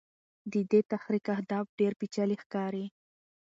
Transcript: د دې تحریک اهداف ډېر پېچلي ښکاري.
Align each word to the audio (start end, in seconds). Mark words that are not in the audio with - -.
د 0.51 0.53
دې 0.71 0.79
تحریک 0.91 1.25
اهداف 1.35 1.65
ډېر 1.79 1.91
پېچلي 1.99 2.35
ښکاري. 2.43 2.85